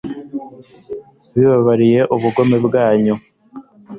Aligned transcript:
zibabariye 1.31 2.01
ubugome 2.15 2.55
bwanyu 2.67 3.15